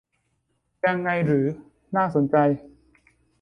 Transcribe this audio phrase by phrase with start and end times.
[0.85, 1.47] ยังไงเหรอ
[1.95, 2.35] น่าสนใจ